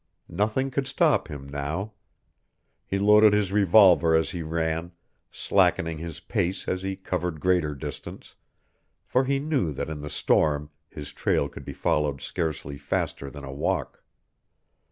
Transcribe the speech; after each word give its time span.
Nothing 0.33 0.71
could 0.71 0.87
stop 0.87 1.27
him 1.27 1.45
now. 1.47 1.93
He 2.87 2.97
loaded 2.97 3.33
his 3.33 3.51
revolver 3.51 4.15
as 4.15 4.31
he 4.31 4.41
ran, 4.41 4.93
slackening 5.29 5.99
his 5.99 6.19
pace 6.21 6.67
as 6.67 6.81
he 6.81 6.95
covered 6.95 7.39
greater 7.39 7.75
distance, 7.75 8.33
for 9.05 9.25
he 9.25 9.37
knew 9.37 9.71
that 9.73 9.89
in 9.91 10.01
the 10.01 10.09
storm 10.09 10.71
his 10.89 11.11
trail 11.11 11.47
could 11.47 11.65
be 11.65 11.73
followed 11.73 12.19
scarcely 12.19 12.79
faster 12.79 13.29
than 13.29 13.43
a 13.43 13.53
walk. 13.53 14.01